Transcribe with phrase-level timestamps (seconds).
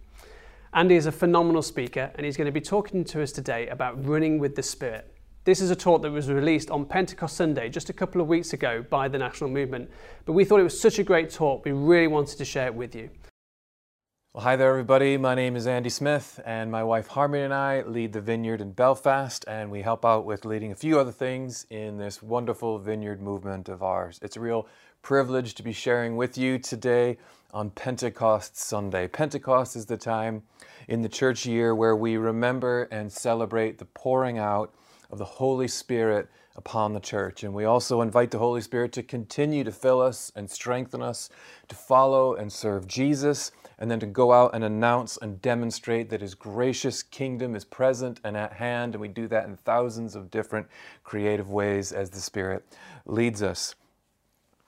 [0.76, 4.06] Andy is a phenomenal speaker and he's going to be talking to us today about
[4.06, 5.12] running with the Spirit.
[5.46, 8.54] This is a talk that was released on Pentecost Sunday just a couple of weeks
[8.54, 9.92] ago by the National Movement,
[10.26, 12.74] but we thought it was such a great talk, we really wanted to share it
[12.74, 13.12] with you.
[14.34, 15.18] Well, hi there, everybody.
[15.18, 18.72] My name is Andy Smith, and my wife Harmony and I lead the vineyard in
[18.72, 23.22] Belfast, and we help out with leading a few other things in this wonderful vineyard
[23.22, 24.18] movement of ours.
[24.24, 24.68] It's a real
[25.04, 27.20] privilege to be sharing with you today
[27.54, 29.08] on Pentecost Sunday.
[29.08, 30.42] Pentecost is the time
[30.88, 34.74] in the church year where we remember and celebrate the pouring out
[35.16, 37.46] of the Holy Spirit upon the church.
[37.46, 41.30] And we also invite the Holy Spirit to continue to fill us and strengthen us
[41.70, 46.20] to follow and serve Jesus and then to go out and announce and demonstrate that
[46.20, 48.94] His gracious kingdom is present and at hand.
[48.94, 50.68] And we do that in thousands of different
[51.06, 52.66] creative ways as the Spirit
[53.06, 53.74] leads us.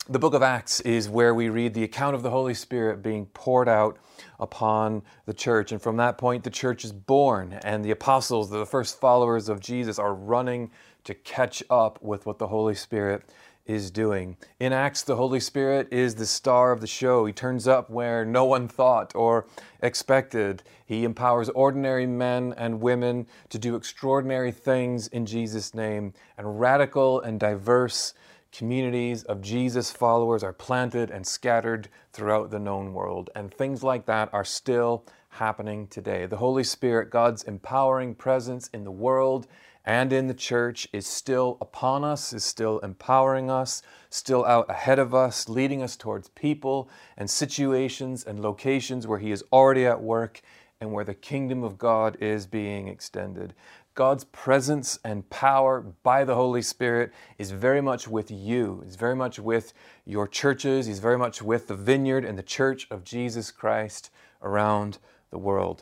[0.09, 3.25] The book of Acts is where we read the account of the Holy Spirit being
[3.25, 3.97] poured out
[4.39, 5.73] upon the church.
[5.73, 9.59] And from that point, the church is born, and the apostles, the first followers of
[9.59, 10.71] Jesus, are running
[11.03, 13.29] to catch up with what the Holy Spirit
[13.65, 14.37] is doing.
[14.61, 17.25] In Acts, the Holy Spirit is the star of the show.
[17.25, 19.45] He turns up where no one thought or
[19.81, 20.63] expected.
[20.85, 27.19] He empowers ordinary men and women to do extraordinary things in Jesus' name, and radical
[27.19, 28.13] and diverse
[28.57, 33.29] communities of Jesus followers are planted and scattered throughout the known world.
[33.35, 36.25] And things like that are still happening today.
[36.25, 39.45] The Holy Spirit, God's empowering presence in the world
[39.85, 44.97] and in the church is still upon us, is still empowering us, still out ahead
[44.97, 50.01] of us, leading us towards people and situations and locations where He is already at
[50.01, 50.41] work
[50.81, 53.53] and where the kingdom of God is being extended.
[53.97, 58.83] God's presence and power by the Holy Spirit is very much with you.
[58.85, 59.73] It's very much with
[60.05, 60.85] your churches.
[60.85, 64.11] He's very much with the vineyard and the church of Jesus Christ
[64.43, 64.99] around
[65.31, 65.81] the world.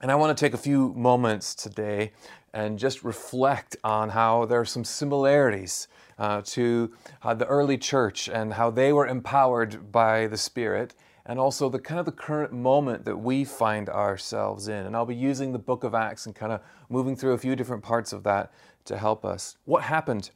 [0.00, 2.10] And I want to take a few moments today
[2.52, 5.86] and just reflect on how there are some similarities
[6.18, 6.90] uh, to
[7.22, 10.96] uh, the early church and how they were empowered by the Spirit,
[11.28, 14.86] and also the kind of the current moment that we find ourselves in.
[14.86, 17.54] And I'll be using the book of Acts and kind of moving through a few
[17.54, 18.50] different parts of that
[18.86, 19.58] to help us.
[19.66, 20.30] What happened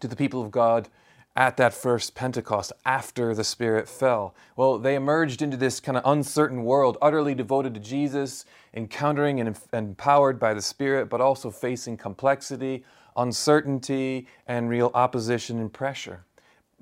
[0.00, 0.88] to the people of God
[1.36, 4.34] at that first Pentecost after the Spirit fell?
[4.56, 9.54] Well, they emerged into this kind of uncertain world, utterly devoted to Jesus, encountering and
[9.74, 12.84] empowered by the Spirit, but also facing complexity,
[13.16, 16.24] uncertainty, and real opposition and pressure.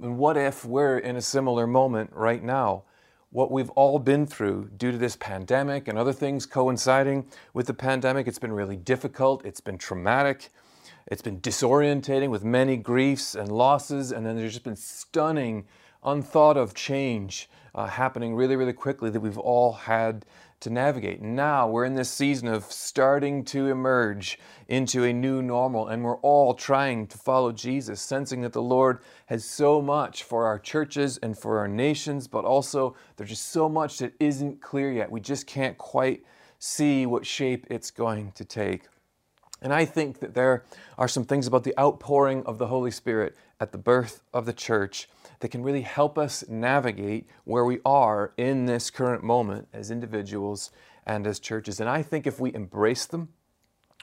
[0.01, 2.84] And what if we're in a similar moment right now?
[3.34, 7.75] What we've all been through due to this pandemic and other things coinciding with the
[7.75, 10.50] pandemic, it's been really difficult, it's been traumatic.
[11.09, 15.67] It's been disorientating with many griefs and losses, and then there's just been stunning,
[16.05, 20.25] unthought of change uh, happening really, really quickly that we've all had
[20.64, 21.22] to navigate.
[21.22, 26.16] Now we're in this season of starting to emerge into a new normal, and we're
[26.16, 31.19] all trying to follow Jesus, sensing that the Lord has so much for our churches
[31.19, 35.10] and for our nations, but also there's just so much that isn't clear yet.
[35.10, 36.24] We just can't quite
[36.58, 38.88] see what shape it's going to take.
[39.60, 40.64] And I think that there
[40.97, 44.53] are some things about the outpouring of the Holy Spirit at the birth of the
[44.53, 45.08] church
[45.44, 50.71] that can really help us navigate where we are in this current moment as individuals
[51.05, 51.81] and as churches.
[51.81, 53.28] And I think if we embrace them,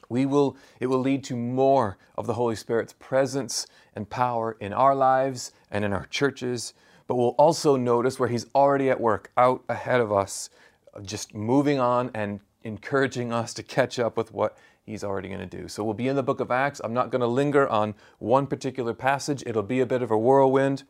[0.08, 3.66] we will it will lead to more of the Holy Spirit's presence
[3.96, 6.76] and power in our lives and in our churches,
[7.08, 10.52] but we'll also notice where he's already at work out ahead of us,
[11.02, 15.58] just moving on and encouraging us to catch up with what he's already going to
[15.58, 15.68] do.
[15.68, 16.82] So we'll be in the book of Acts.
[16.84, 20.18] I'm not going to linger on one particular passage, it'll be a bit of a
[20.20, 20.84] whirlwind.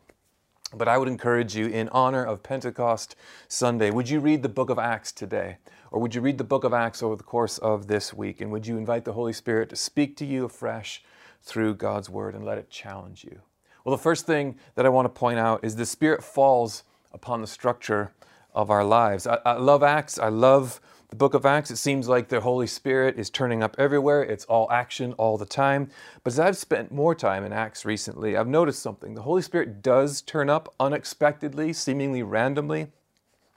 [0.74, 3.14] But I would encourage you, in honor of Pentecost
[3.46, 5.58] Sunday, would you read the book of Acts today?
[5.90, 8.40] Or would you read the book of Acts over the course of this week?
[8.40, 11.02] And would you invite the Holy Spirit to speak to you afresh
[11.42, 13.40] through God's word and let it challenge you?
[13.84, 17.42] Well, the first thing that I want to point out is the Spirit falls upon
[17.42, 18.12] the structure
[18.54, 19.26] of our lives.
[19.26, 20.18] I, I love Acts.
[20.18, 20.80] I love
[21.12, 24.22] the book of Acts, it seems like the Holy Spirit is turning up everywhere.
[24.22, 25.90] It's all action all the time.
[26.24, 29.12] But as I've spent more time in Acts recently, I've noticed something.
[29.12, 32.86] The Holy Spirit does turn up unexpectedly, seemingly randomly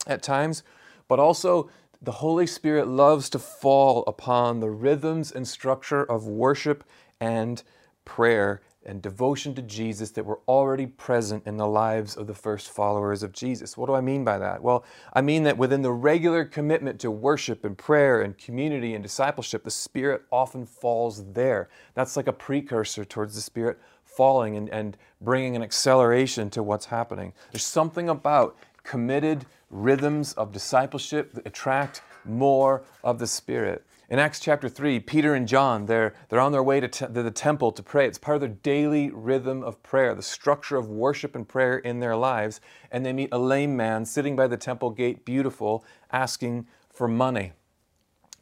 [0.05, 0.63] at times,
[1.07, 1.69] but also
[2.01, 6.83] the Holy Spirit loves to fall upon the rhythms and structure of worship
[7.21, 7.63] and
[8.03, 12.69] prayer and devotion to Jesus that were already present in the lives of the first
[12.69, 13.77] followers of Jesus.
[13.77, 14.61] What do I mean by that?
[14.61, 14.83] Well,
[15.13, 19.63] I mean that within the regular commitment to worship and prayer and community and discipleship,
[19.63, 21.69] the Spirit often falls there.
[21.93, 26.85] That's like a precursor towards the Spirit falling and, and bringing an acceleration to what's
[26.85, 27.33] happening.
[27.51, 33.85] There's something about committed rhythms of discipleship that attract more of the Spirit.
[34.07, 37.23] In Acts chapter 3, Peter and John, they're, they're on their way to, te- to
[37.23, 38.05] the temple to pray.
[38.05, 41.99] It's part of their daily rhythm of prayer, the structure of worship and prayer in
[42.01, 42.61] their lives.
[42.91, 47.53] And they meet a lame man sitting by the temple gate, beautiful, asking for money.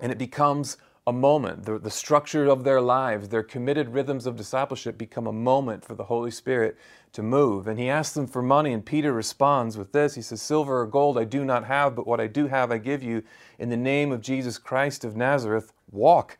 [0.02, 1.66] And it becomes a moment.
[1.66, 5.96] The, the structure of their lives, their committed rhythms of discipleship become a moment for
[5.96, 6.78] the Holy Spirit
[7.12, 7.68] to move.
[7.68, 10.88] And he asks them for money, and Peter responds with this He says, Silver or
[10.88, 13.24] gold I do not have, but what I do have I give you.
[13.60, 16.38] In the name of Jesus Christ of Nazareth, walk.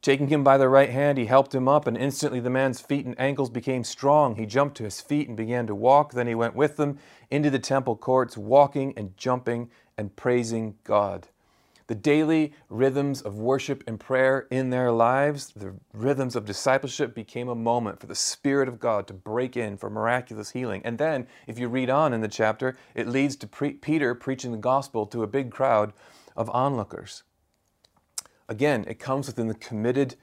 [0.00, 3.04] Taking him by the right hand, he helped him up, and instantly the man's feet
[3.04, 4.36] and ankles became strong.
[4.36, 6.12] He jumped to his feet and began to walk.
[6.12, 6.98] Then he went with them
[7.30, 11.28] into the temple courts, walking and jumping and praising God
[11.88, 17.48] the daily rhythms of worship and prayer in their lives, the rhythms of discipleship became
[17.48, 20.82] a moment for the Spirit of God to break in for miraculous healing.
[20.84, 24.52] And then, if you read on in the chapter, it leads to pre- Peter preaching
[24.52, 25.94] the gospel to a big crowd
[26.36, 27.24] of onlookers.
[28.50, 30.16] Again, it comes within the committed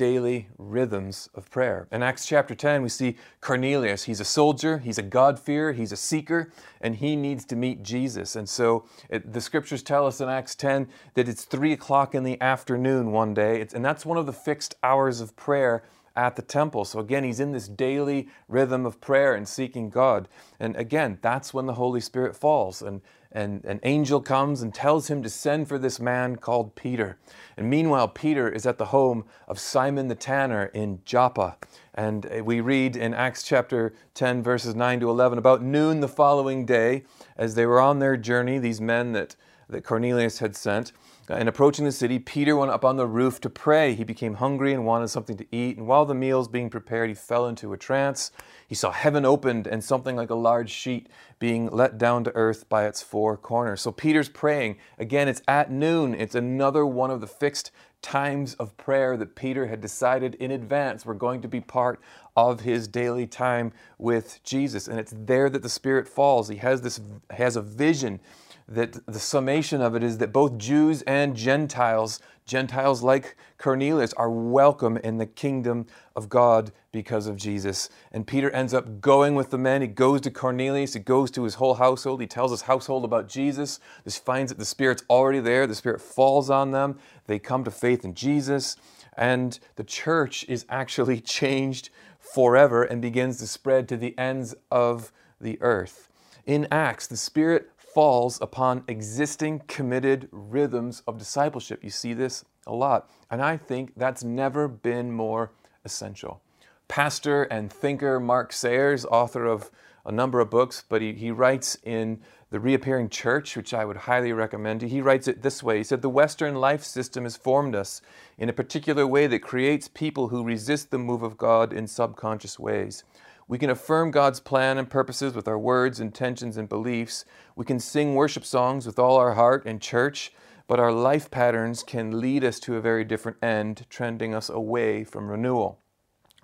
[0.00, 1.86] daily rhythms of prayer.
[1.92, 4.04] In Acts chapter 10, we see Cornelius.
[4.04, 6.50] He's a soldier, he's a God-fearer, he's a seeker,
[6.80, 8.34] and he needs to meet Jesus.
[8.34, 12.24] And so it, the scriptures tell us in Acts 10 that it's 3 o'clock in
[12.24, 15.82] the afternoon one day, it's, and that's one of the fixed hours of prayer
[16.16, 16.86] at the temple.
[16.86, 20.28] So again, he's in this daily rhythm of prayer and seeking God.
[20.58, 22.80] And again, that's when the Holy Spirit falls.
[22.80, 23.02] And,
[23.32, 27.18] and an angel comes and tells him to send for this man called Peter.
[27.56, 31.56] And meanwhile, Peter is at the home of Simon the tanner in Joppa.
[31.94, 36.08] And uh, we read in Acts chapter 10, verses 9 to 11, about noon the
[36.08, 37.04] following day,
[37.36, 39.36] as they were on their journey, these men that,
[39.68, 40.92] that Cornelius had sent,
[41.30, 43.94] and approaching the city, Peter went up on the roof to pray.
[43.94, 45.76] He became hungry and wanted something to eat.
[45.76, 48.32] And while the meal was being prepared, he fell into a trance.
[48.66, 52.68] He saw heaven opened and something like a large sheet being let down to earth
[52.68, 53.80] by its four corners.
[53.80, 54.78] So Peter's praying.
[54.98, 56.14] Again, it's at noon.
[56.14, 57.70] It's another one of the fixed
[58.02, 62.00] times of prayer that Peter had decided in advance were going to be part
[62.36, 64.88] of his daily time with Jesus.
[64.88, 66.48] And it's there that the Spirit falls.
[66.48, 67.00] He has this
[67.30, 68.20] has a vision
[68.70, 74.30] that the summation of it is that both Jews and Gentiles, Gentiles like Cornelius, are
[74.30, 77.90] welcome in the kingdom of God because of Jesus.
[78.12, 79.82] And Peter ends up going with the men.
[79.82, 82.20] He goes to Cornelius, he goes to his whole household.
[82.20, 83.80] He tells his household about Jesus.
[84.04, 85.66] This finds that the Spirit's already there.
[85.66, 86.98] The Spirit falls on them.
[87.26, 88.76] They come to faith in Jesus.
[89.16, 91.90] And the church is actually changed
[92.20, 96.08] forever and begins to spread to the ends of the earth.
[96.46, 101.82] In Acts, the Spirit falls upon existing committed rhythms of discipleship.
[101.82, 103.10] You see this a lot.
[103.30, 105.52] And I think that's never been more
[105.84, 106.40] essential.
[106.88, 109.70] Pastor and thinker Mark Sayers, author of
[110.04, 112.20] a number of books, but he, he writes in
[112.50, 114.82] The Reappearing Church, which I would highly recommend.
[114.82, 118.00] He writes it this way He said, The Western life system has formed us
[118.38, 122.58] in a particular way that creates people who resist the move of God in subconscious
[122.58, 123.04] ways.
[123.50, 127.24] We can affirm God's plan and purposes with our words, intentions, and beliefs.
[127.56, 130.32] We can sing worship songs with all our heart in church,
[130.68, 135.02] but our life patterns can lead us to a very different end, trending us away
[135.02, 135.80] from renewal.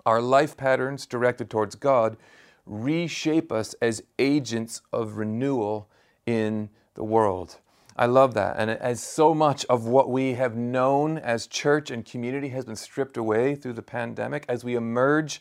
[0.05, 2.17] Our life patterns directed towards God
[2.65, 5.87] reshape us as agents of renewal
[6.25, 7.59] in the world.
[7.95, 8.57] I love that.
[8.59, 12.75] And as so much of what we have known as church and community has been
[12.75, 15.39] stripped away through the pandemic, as we emerge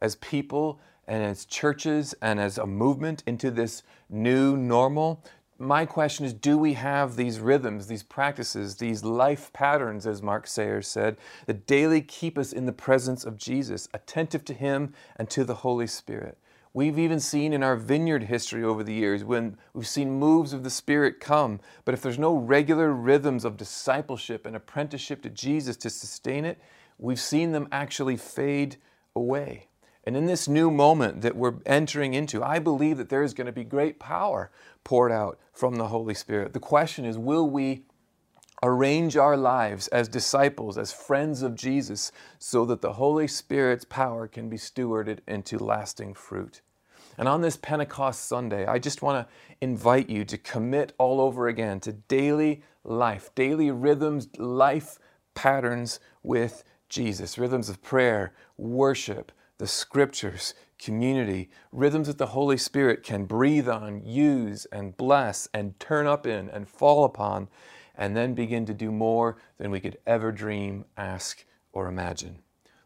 [0.00, 5.24] as people and as churches and as a movement into this new normal,
[5.58, 10.46] my question is do we have these rhythms, these practices, these life patterns, as Mark
[10.46, 15.28] Sayers said, that daily keep us in the presence of Jesus, attentive to Him and
[15.30, 16.38] to the Holy Spirit?
[16.74, 20.62] We've even seen in our vineyard history over the years when we've seen moves of
[20.62, 25.76] the Spirit come, but if there's no regular rhythms of discipleship and apprenticeship to Jesus
[25.78, 26.60] to sustain it,
[26.98, 28.76] we've seen them actually fade
[29.16, 29.67] away.
[30.08, 33.44] And in this new moment that we're entering into, I believe that there is going
[33.44, 34.50] to be great power
[34.82, 36.54] poured out from the Holy Spirit.
[36.54, 37.82] The question is will we
[38.62, 44.26] arrange our lives as disciples, as friends of Jesus, so that the Holy Spirit's power
[44.26, 46.62] can be stewarded into lasting fruit?
[47.18, 51.48] And on this Pentecost Sunday, I just want to invite you to commit all over
[51.48, 54.98] again to daily life, daily rhythms, life
[55.34, 63.02] patterns with Jesus, rhythms of prayer, worship, the scriptures, community, rhythms that the Holy Spirit
[63.02, 67.48] can breathe on, use, and bless, and turn up in, and fall upon,
[67.96, 72.38] and then begin to do more than we could ever dream, ask, or imagine.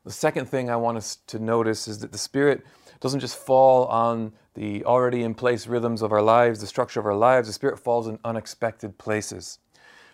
[0.05, 2.65] The second thing I want us to notice is that the Spirit
[3.01, 7.07] doesn't just fall on the already in place rhythms of our lives, the structure of
[7.07, 9.59] our lives, the Spirit falls in unexpected places.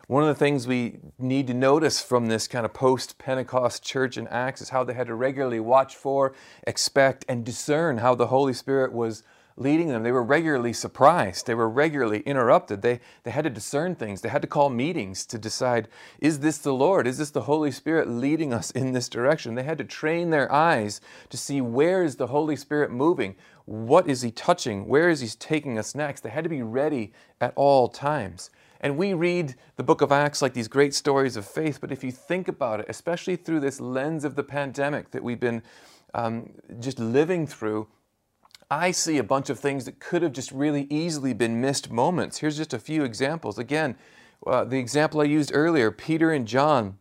[0.09, 4.17] One of the things we need to notice from this kind of post Pentecost church
[4.17, 6.33] in Acts is how they had to regularly watch for,
[6.67, 9.23] expect, and discern how the Holy Spirit was
[9.59, 10.05] leading them.
[10.05, 11.47] They were regularly surprised.
[11.47, 12.81] They were regularly interrupted.
[12.81, 14.23] They, they had to discern things.
[14.23, 15.89] They had to call meetings to decide
[16.21, 17.07] is this the Lord?
[17.07, 19.57] Is this the Holy Spirit leading us in this direction?
[19.57, 23.37] They had to train their eyes to see where is the Holy Spirit moving?
[23.67, 24.89] What is He touching?
[24.89, 26.23] Where is He taking us next?
[26.23, 27.13] They had to be ready
[27.43, 28.49] at all times.
[28.81, 32.05] And we read the book of Acts like these great stories of faith, but if
[32.05, 35.63] you think about it, especially through this lens of the pandemic that we've been
[36.15, 37.89] um, just living through,
[38.71, 42.39] I see a bunch of things that could have just really easily been missed moments.
[42.39, 43.59] Here's just a few examples.
[43.59, 43.97] Again,
[44.47, 46.99] uh, the example I used earlier Peter and John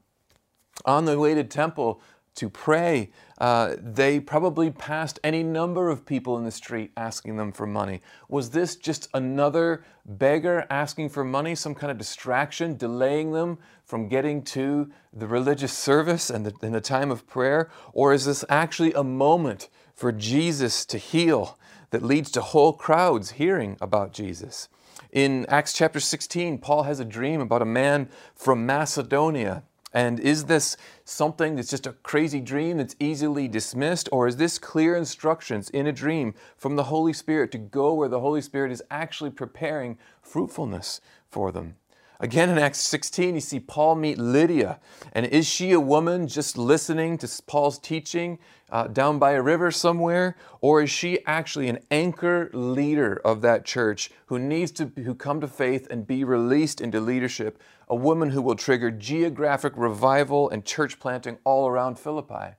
[0.86, 2.02] on the way to temple
[2.38, 3.10] to pray.
[3.40, 8.02] Uh, they probably passed any number of people in the street asking them for money.
[8.30, 14.08] Was this just another beggar asking for money, some kind of distraction, delaying them from
[14.08, 17.70] getting to the religious service and the, and the time of prayer?
[17.92, 21.58] Or is this actually a moment for Jesus to heal
[21.90, 24.70] that leads to whole crowds hearing about Jesus?
[25.12, 29.64] In Acts chapter 16, Paul has a dream about a man from Macedonia
[29.94, 34.10] and is this something that's just a crazy dream that's easily dismissed?
[34.12, 38.10] Or is this clear instructions in a dream from the Holy Spirit to go where
[38.10, 41.00] the Holy Spirit is actually preparing fruitfulness
[41.30, 41.76] for them?
[42.20, 44.80] Again, in Acts 16, you see Paul meet Lydia.
[45.14, 48.40] And is she a woman just listening to Paul's teaching
[48.72, 50.36] uh, down by a river somewhere?
[50.60, 55.42] Or is she actually an anchor leader of that church who needs to who come
[55.42, 57.62] to faith and be released into leadership?
[57.88, 62.56] A woman who will trigger geographic revival and church planting all around Philippi.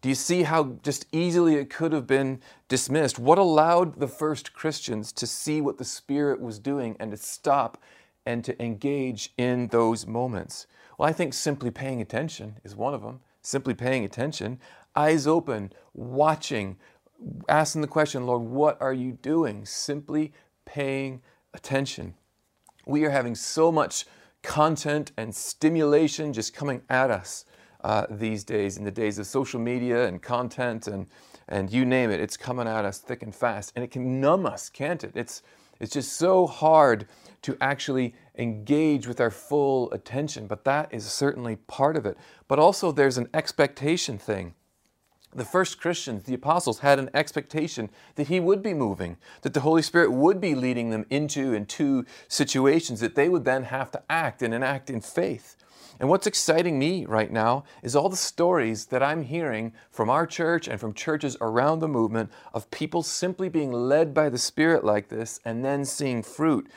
[0.00, 3.18] Do you see how just easily it could have been dismissed?
[3.18, 7.82] What allowed the first Christians to see what the Spirit was doing and to stop
[8.26, 10.66] and to engage in those moments?
[10.98, 13.20] Well, I think simply paying attention is one of them.
[13.42, 14.58] Simply paying attention,
[14.96, 16.76] eyes open, watching,
[17.48, 19.64] asking the question, Lord, what are you doing?
[19.64, 20.32] Simply
[20.64, 21.22] paying
[21.54, 22.14] attention.
[22.86, 24.04] We are having so much
[24.42, 27.44] content and stimulation just coming at us
[27.84, 31.06] uh, these days, in the days of social media and content and,
[31.48, 33.72] and you name it, it's coming at us thick and fast.
[33.76, 35.12] And it can numb us, can't it?
[35.14, 35.42] It's,
[35.80, 37.06] it's just so hard
[37.42, 42.16] to actually engage with our full attention, but that is certainly part of it.
[42.48, 44.54] But also, there's an expectation thing.
[45.34, 49.60] The first Christians, the apostles, had an expectation that He would be moving, that the
[49.60, 53.90] Holy Spirit would be leading them into and to situations that they would then have
[53.92, 55.56] to act and enact in faith.
[55.98, 60.26] And what's exciting me right now is all the stories that I'm hearing from our
[60.26, 64.84] church and from churches around the movement of people simply being led by the Spirit
[64.84, 66.68] like this and then seeing fruit.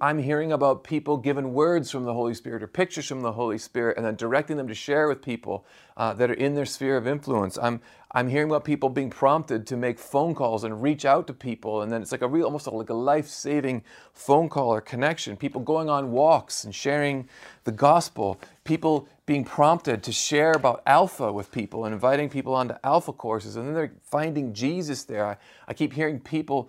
[0.00, 3.58] I'm hearing about people given words from the Holy Spirit or pictures from the Holy
[3.58, 6.96] Spirit and then directing them to share with people uh, that are in their sphere
[6.96, 7.58] of influence.
[7.60, 7.80] I'm,
[8.12, 11.82] I'm hearing about people being prompted to make phone calls and reach out to people.
[11.82, 15.36] And then it's like a real, almost like a life saving phone call or connection.
[15.36, 17.28] People going on walks and sharing
[17.64, 18.38] the gospel.
[18.64, 23.56] People being prompted to share about Alpha with people and inviting people onto Alpha courses.
[23.56, 25.26] And then they're finding Jesus there.
[25.26, 26.68] I, I keep hearing people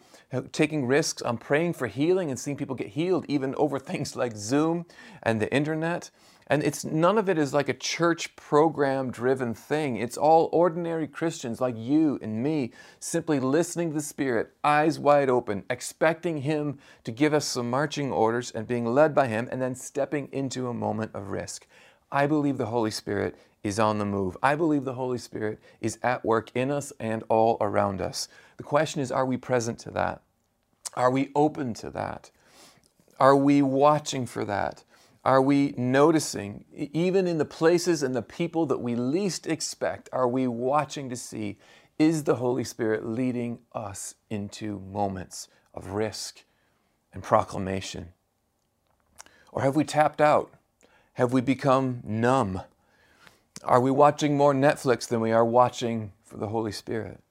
[0.53, 4.38] taking risks on praying for healing and seeing people get healed, even over things like
[4.38, 4.86] Zoom
[5.22, 6.10] and the internet.
[6.47, 9.97] And it's none of it is like a church program driven thing.
[9.97, 15.29] It's all ordinary Christians like you and me simply listening to the Spirit, eyes wide
[15.29, 19.62] open, expecting Him to give us some marching orders and being led by Him, and
[19.62, 21.65] then stepping into a moment of risk.
[22.12, 24.38] I believe the Holy Spirit is on the move.
[24.43, 28.27] I believe the Holy Spirit is at work in us and all around us.
[28.57, 30.21] The question is are we present to that?
[30.95, 32.29] Are we open to that?
[33.19, 34.83] Are we watching for that?
[35.25, 40.27] Are we noticing, even in the places and the people that we least expect, are
[40.27, 41.58] we watching to see,
[41.98, 46.44] is the Holy Spirit leading us into moments of risk
[47.13, 48.10] and proclamation?
[49.53, 50.51] Or have we tapped out?
[51.13, 52.62] Have we become numb?
[53.63, 57.22] Are we watching more Netflix than we are watching for the Holy Spirit?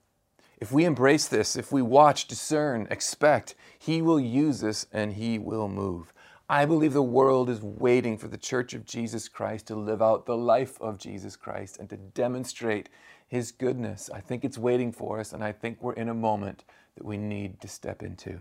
[0.59, 5.39] If we embrace this, if we watch, discern, expect, He will use this and He
[5.39, 6.15] will move.
[6.53, 10.27] I believe the world is waiting for the Church of Jesus Christ to live out
[10.27, 12.91] the life of Jesus Christ and to demonstrate
[13.27, 14.11] His goodness.
[14.13, 16.65] I think it's waiting for us, and I think we're in a moment
[16.97, 18.39] that we need to step into.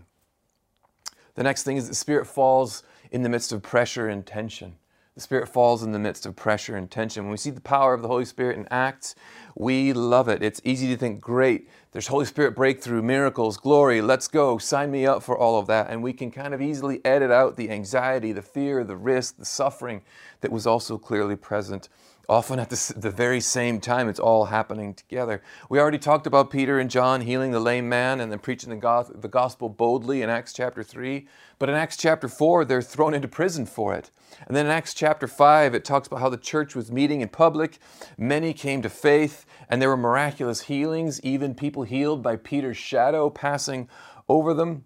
[1.36, 4.74] The next thing is the Spirit falls in the midst of pressure and tension.
[5.14, 7.24] The Spirit falls in the midst of pressure and tension.
[7.24, 9.14] When we see the power of the Holy Spirit in Acts,
[9.54, 10.42] we love it.
[10.42, 15.04] It's easy to think, great, there's Holy Spirit breakthrough, miracles, glory, let's go, sign me
[15.04, 15.90] up for all of that.
[15.90, 19.44] And we can kind of easily edit out the anxiety, the fear, the risk, the
[19.44, 20.00] suffering
[20.40, 21.90] that was also clearly present
[22.28, 25.42] often at the, the, very same time it's all happening together.
[25.68, 28.76] We already talked about peter and john healing the lame man and then preaching the,
[28.76, 31.26] go- the gospel boldly in acts chapter 3
[31.58, 34.10] but in acts chapter 4 they're thrown into prison for it.
[34.46, 37.28] And then in acts chapter 5 it talks about how the church was meeting in
[37.28, 37.78] public.
[38.16, 43.30] Many came to faith and there were miraculous healings even people healed by peter's shadow
[43.30, 43.88] passing
[44.28, 44.84] over them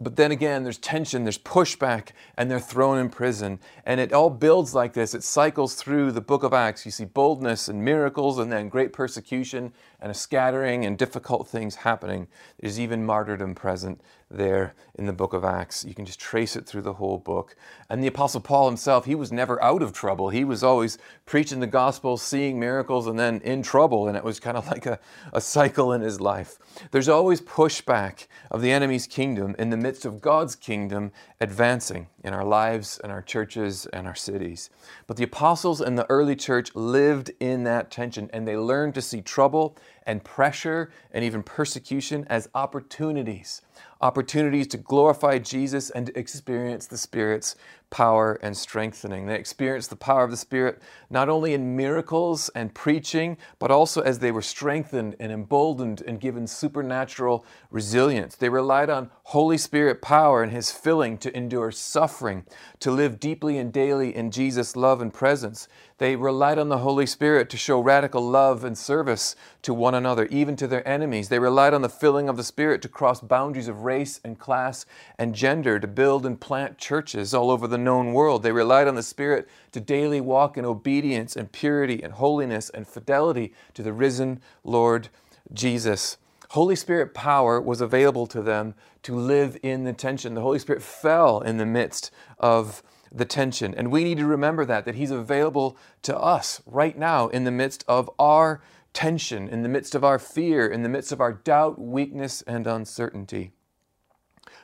[0.00, 3.58] but then again, there's tension, there's pushback, and they're thrown in prison.
[3.84, 5.12] And it all builds like this.
[5.12, 6.84] It cycles through the book of Acts.
[6.84, 11.74] You see boldness and miracles, and then great persecution and a scattering and difficult things
[11.74, 12.28] happening.
[12.60, 14.00] There's even martyrdom present
[14.30, 15.84] there in the book of Acts.
[15.84, 17.56] You can just trace it through the whole book.
[17.88, 20.28] And the Apostle Paul himself, he was never out of trouble.
[20.28, 24.08] He was always preaching the gospel, seeing miracles, and then in trouble.
[24.08, 24.98] And it was kind of like a,
[25.32, 26.58] a cycle in his life.
[26.90, 32.34] There's always pushback of the enemy's kingdom in the midst of God's kingdom advancing in
[32.34, 34.68] our lives and our churches and our cities.
[35.06, 39.02] But the apostles and the early church lived in that tension and they learned to
[39.02, 43.62] see trouble and pressure and even persecution as opportunities
[44.00, 47.56] opportunities to glorify Jesus and to experience the Spirit's
[47.90, 49.26] power and strengthening.
[49.26, 50.80] They experienced the power of the Spirit
[51.10, 56.20] not only in miracles and preaching, but also as they were strengthened and emboldened and
[56.20, 58.36] given supernatural resilience.
[58.36, 62.44] They relied on Holy Spirit power and His filling to endure suffering,
[62.80, 65.68] to live deeply and daily in Jesus' love and presence.
[65.98, 70.26] They relied on the Holy Spirit to show radical love and service to one another,
[70.26, 71.28] even to their enemies.
[71.28, 74.86] They relied on the filling of the Spirit to cross boundaries of race and class
[75.18, 78.42] and gender, to build and plant churches all over the known world.
[78.42, 82.86] They relied on the Spirit to daily walk in obedience and purity and holiness and
[82.86, 85.08] fidelity to the risen Lord
[85.52, 86.18] Jesus.
[86.50, 90.34] Holy Spirit power was available to them to live in the tension.
[90.34, 93.74] The Holy Spirit fell in the midst of the tension.
[93.74, 97.50] And we need to remember that, that He's available to us right now in the
[97.50, 98.62] midst of our
[98.92, 102.66] tension, in the midst of our fear, in the midst of our doubt, weakness, and
[102.66, 103.52] uncertainty.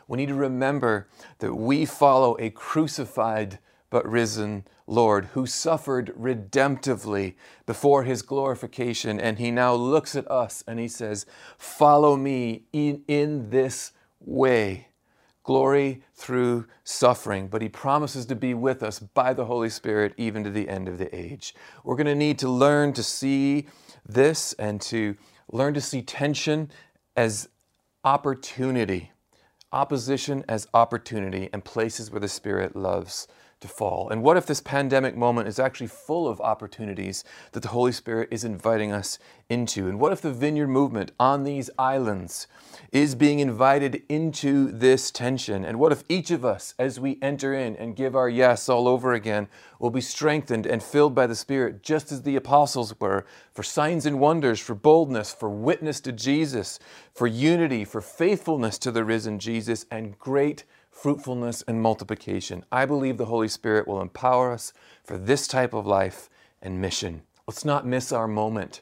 [0.08, 3.58] We need to remember that we follow a crucified
[3.90, 9.20] but risen Lord who suffered redemptively before his glorification.
[9.20, 14.88] And he now looks at us and he says, Follow me in, in this way
[15.44, 20.42] glory through suffering, but he promises to be with us by the Holy Spirit even
[20.42, 21.54] to the end of the age.
[21.84, 23.68] We're going to need to learn to see
[24.06, 25.14] this and to
[25.52, 26.70] learn to see tension
[27.14, 27.48] as
[28.02, 29.12] opportunity,
[29.74, 33.26] opposition as opportunity, and places where the Spirit loves
[33.64, 34.10] to fall.
[34.10, 38.28] And what if this pandemic moment is actually full of opportunities that the Holy Spirit
[38.30, 39.88] is inviting us into?
[39.88, 42.46] And what if the vineyard movement on these islands
[42.92, 45.64] is being invited into this tension?
[45.64, 48.86] And what if each of us, as we enter in and give our yes all
[48.86, 49.48] over again,
[49.78, 54.04] will be strengthened and filled by the Spirit, just as the apostles were, for signs
[54.04, 56.78] and wonders, for boldness, for witness to Jesus,
[57.14, 60.64] for unity, for faithfulness to the risen Jesus, and great
[60.94, 62.64] fruitfulness, and multiplication.
[62.70, 66.30] I believe the Holy Spirit will empower us for this type of life
[66.62, 67.22] and mission.
[67.46, 68.80] Let's not miss our moment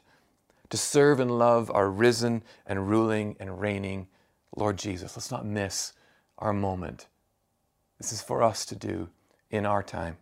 [0.69, 4.07] to serve and love our risen and ruling and reigning
[4.55, 5.17] Lord Jesus.
[5.17, 5.93] Let's not miss
[6.37, 7.07] our moment.
[7.97, 9.09] This is for us to do
[9.49, 10.17] in our time.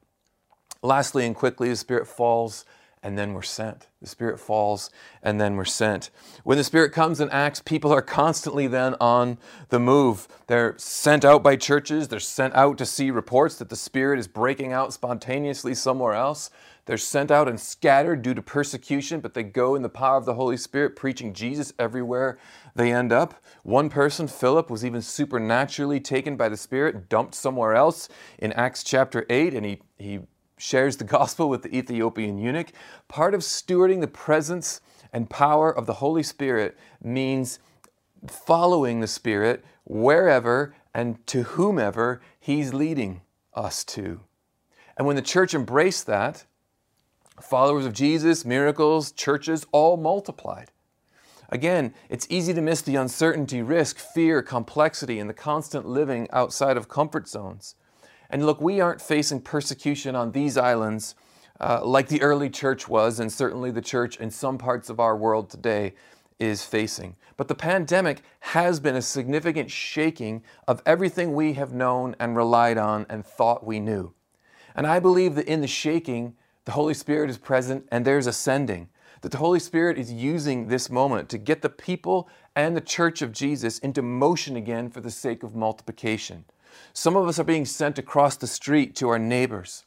[0.82, 2.66] Lastly and quickly, the Spirit falls
[3.04, 3.88] and then we're sent.
[4.02, 4.90] The Spirit falls
[5.24, 6.12] and then we're sent.
[6.44, 9.38] When the Spirit comes and acts, people are constantly then on
[9.70, 10.28] the move.
[10.48, 14.28] They're sent out by churches, they're sent out to see reports that the Spirit is
[14.28, 16.52] breaking out spontaneously somewhere else.
[16.86, 20.26] They're sent out and scattered due to persecution, but they go in the power of
[20.26, 22.40] the Holy Spirit, preaching Jesus everywhere
[22.76, 23.36] they end up.
[23.64, 28.10] One person, Philip, was even supernaturally taken by the Spirit, dumped somewhere else
[28.40, 30.20] in Acts chapter 8, and he, he
[30.62, 32.72] shares the gospel with the Ethiopian eunuch.
[33.08, 37.60] Part of stewarding the presence and power of the Holy Spirit means
[38.28, 43.22] following the Spirit wherever and to whomever He's leading
[43.54, 44.22] us to.
[44.98, 46.46] And when the church embraced that,
[47.42, 50.72] followers of Jesus, miracles, churches, all multiplied.
[51.50, 56.78] Again, it's easy to miss the uncertainty, risk, fear, complexity, and the constant living outside
[56.78, 57.76] of comfort zones.
[58.32, 61.16] And look, we aren't facing persecution on these islands
[61.60, 65.16] uh, like the early church was, and certainly the church in some parts of our
[65.16, 65.94] world today
[66.40, 67.16] is facing.
[67.38, 72.80] But the pandemic has been a significant shaking of everything we have known and relied
[72.80, 74.14] on and thought we knew.
[74.76, 78.90] And I believe that in the shaking, the Holy Spirit is present and there's ascending.
[79.22, 83.22] That the Holy Spirit is using this moment to get the people and the church
[83.22, 86.46] of Jesus into motion again for the sake of multiplication.
[86.94, 89.86] Some of us are being sent across the street to our neighbors.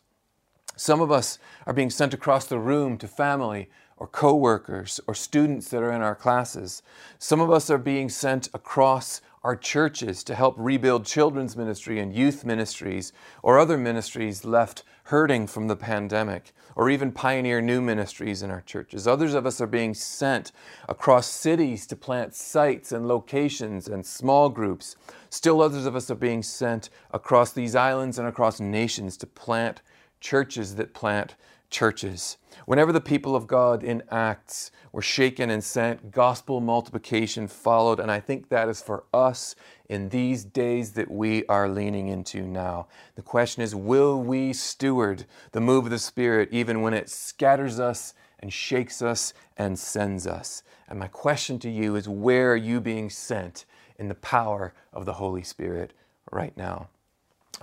[0.76, 5.68] Some of us are being sent across the room to family or co-workers or students
[5.68, 6.82] that are in our classes.
[7.18, 12.14] Some of us are being sent across our churches to help rebuild children's ministry and
[12.14, 18.42] youth ministries or other ministries left hurting from the pandemic or even pioneer new ministries
[18.42, 19.06] in our churches.
[19.06, 20.50] Others of us are being sent
[20.88, 24.96] across cities to plant sites and locations and small groups.
[25.28, 29.82] Still others of us are being sent across these islands and across nations to plant
[30.24, 31.34] churches that plant
[31.68, 32.38] churches.
[32.64, 38.00] Whenever the people of God in Acts were shaken and sent, gospel multiplication followed.
[38.00, 39.54] And I think that is for us
[39.86, 42.86] in these days that we are leaning into now.
[43.16, 47.78] The question is will we steward the move of the Spirit even when it scatters
[47.78, 50.62] us and shakes us and sends us?
[50.88, 53.66] And my question to you is where are you being sent
[53.98, 55.92] in the power of the Holy Spirit
[56.30, 56.88] right now?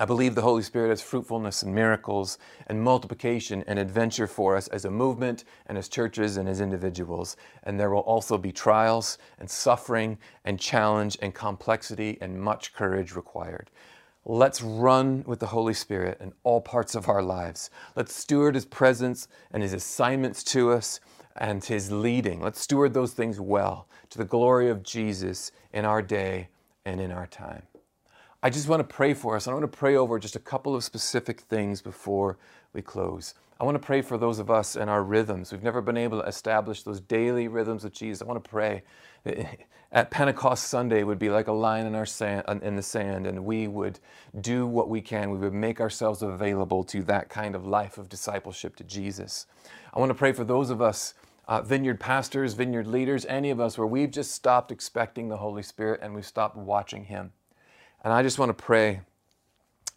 [0.02, 4.68] I believe the Holy Spirit has fruitfulness and miracles and multiplication and adventure for us
[4.70, 7.38] as a movement and as churches and as individuals.
[7.66, 13.14] And there will also be trials and suffering and challenge and complexity and much courage
[13.16, 13.70] required.
[14.26, 17.70] Let's run with the Holy Spirit in all parts of our lives.
[17.96, 21.00] Let's steward His presence and His assignments to us
[21.36, 22.42] and His leading.
[22.42, 26.48] Let's steward those things well to the glory of Jesus in our day
[26.86, 27.62] and in our time.
[28.44, 29.48] I just want to pray for us.
[29.48, 32.40] I want to pray over just a couple of specific things before
[32.74, 33.36] we close.
[33.60, 35.52] I want to pray for those of us in our rhythms.
[35.52, 38.24] We've never been able to establish those daily rhythms with Jesus.
[38.24, 38.82] I want to pray.
[39.92, 43.46] At Pentecost Sunday would be like a line in our sand, in the sand, and
[43.46, 44.00] we would
[44.40, 45.30] do what we can.
[45.30, 49.46] We would make ourselves available to that kind of life of discipleship to Jesus.
[49.94, 51.14] I want to pray for those of us
[51.48, 55.62] uh, vineyard pastors, vineyard leaders, any of us where we've just stopped expecting the Holy
[55.62, 57.34] Spirit and we've stopped watching Him.
[58.04, 59.02] And I just want to pray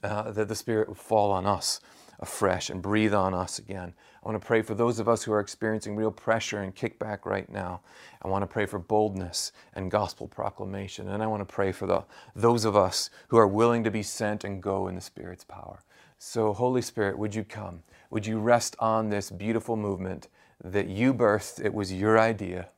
[0.03, 1.81] uh, that the Spirit would fall on us
[2.21, 3.95] afresh and breathe on us again.
[4.23, 7.25] I want to pray for those of us who are experiencing real pressure and kickback
[7.25, 7.81] right now.
[8.23, 11.09] I want to pray for boldness and gospel proclamation.
[11.09, 12.05] And I want to pray for the,
[12.37, 15.83] those of us who are willing to be sent and go in the Spirit's power.
[16.19, 17.83] So, Holy Spirit, would you come?
[18.11, 20.29] Would you rest on this beautiful movement
[20.63, 21.65] that you birthed?
[21.65, 22.69] It was your idea.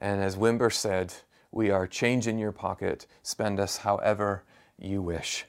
[0.00, 1.14] And as Wimber said,
[1.50, 3.06] we are change in your pocket.
[3.22, 4.42] Spend us however
[4.84, 5.46] you wish.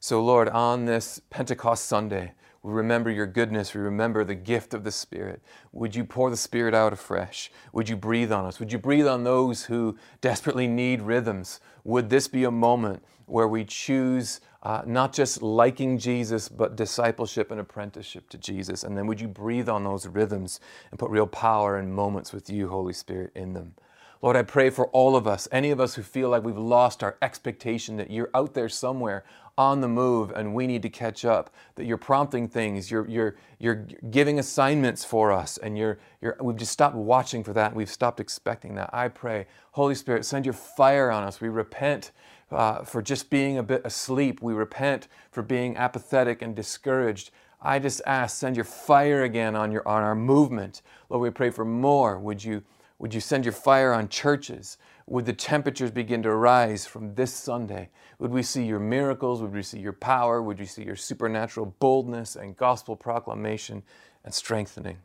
[0.00, 3.74] So, Lord, on this Pentecost Sunday, we remember your goodness.
[3.74, 5.42] We remember the gift of the Spirit.
[5.72, 7.50] Would you pour the Spirit out afresh?
[7.74, 8.58] Would you breathe on us?
[8.58, 11.60] Would you breathe on those who desperately need rhythms?
[11.84, 17.50] Would this be a moment where we choose uh, not just liking Jesus, but discipleship
[17.50, 18.82] and apprenticeship to Jesus?
[18.82, 20.58] And then would you breathe on those rhythms
[20.90, 23.74] and put real power and moments with you, Holy Spirit, in them?
[24.24, 27.02] Lord, I pray for all of us, any of us who feel like we've lost
[27.02, 29.22] our expectation that you're out there somewhere
[29.58, 33.36] on the move and we need to catch up, that you're prompting things, you're, you're,
[33.58, 37.76] you're giving assignments for us, and you're, you're, we've just stopped watching for that, and
[37.76, 38.88] we've stopped expecting that.
[38.94, 41.42] I pray, Holy Spirit, send your fire on us.
[41.42, 42.10] We repent
[42.50, 47.30] uh, for just being a bit asleep, we repent for being apathetic and discouraged.
[47.60, 50.80] I just ask, send your fire again on, your, on our movement.
[51.10, 52.18] Lord, we pray for more.
[52.18, 52.62] Would you?
[53.04, 54.78] Would you send your fire on churches?
[55.06, 57.90] Would the temperatures begin to rise from this Sunday?
[58.18, 59.42] Would we see your miracles?
[59.42, 60.40] Would we see your power?
[60.40, 63.82] Would we see your supernatural boldness and gospel proclamation
[64.24, 64.96] and strengthening?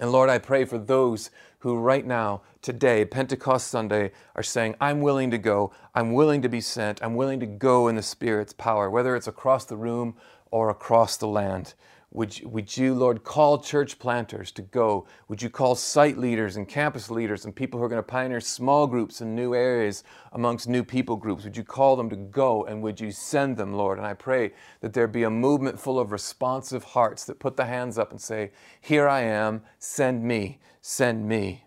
[0.00, 5.00] And Lord, I pray for those who right now, today, Pentecost Sunday, are saying, I'm
[5.00, 5.70] willing to go.
[5.94, 7.00] I'm willing to be sent.
[7.00, 10.16] I'm willing to go in the Spirit's power, whether it's across the room
[10.50, 11.74] or across the land.
[12.14, 15.04] Would you, would you, Lord, call church planters to go?
[15.26, 18.40] Would you call site leaders and campus leaders and people who are going to pioneer
[18.40, 21.42] small groups in new areas amongst new people groups?
[21.42, 23.98] Would you call them to go and would you send them, Lord?
[23.98, 27.64] And I pray that there be a movement full of responsive hearts that put the
[27.64, 31.64] hands up and say, Here I am, send me, send me.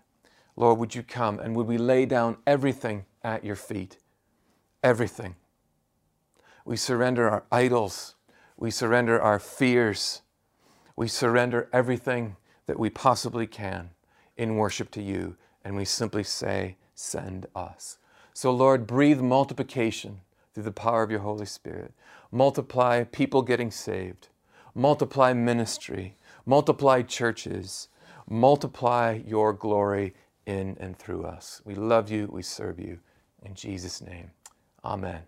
[0.56, 3.98] Lord, would you come and would we lay down everything at your feet?
[4.82, 5.36] Everything.
[6.64, 8.16] We surrender our idols,
[8.56, 10.22] we surrender our fears
[10.98, 13.92] we surrender everything that we possibly can
[14.38, 18.00] in worship to you, and we simply say, Send us.
[18.34, 20.22] So, Lord, breathe multiplication
[20.54, 21.94] through the power of your Holy Spirit.
[22.32, 24.30] multiply people getting saved,
[24.76, 27.90] multiply ministry, multiply churches,
[28.30, 31.62] multiply your glory in and through us.
[31.66, 33.00] We love you, we serve you.
[33.44, 34.32] In Jesus' name,
[34.86, 35.24] amen.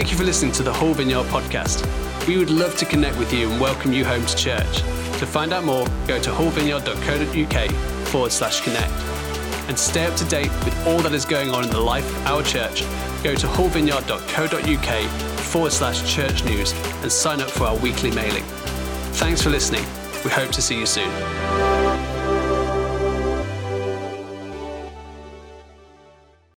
[0.00, 1.86] Thank you for listening to the Hull Vineyard podcast.
[2.26, 4.78] We would love to connect with you and welcome you home to church.
[5.18, 7.70] To find out more, go to hullvineyard.co.uk
[8.08, 8.90] forward slash connect.
[9.68, 12.26] And stay up to date with all that is going on in the life of
[12.28, 12.80] our church,
[13.22, 15.10] go to hullvineyard.co.uk
[15.40, 18.44] forward slash church news and sign up for our weekly mailing.
[19.20, 19.84] Thanks for listening.
[20.24, 21.10] We hope to see you soon.